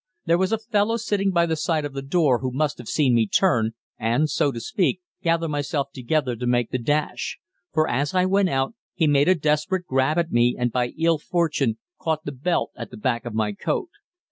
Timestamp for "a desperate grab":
9.29-10.17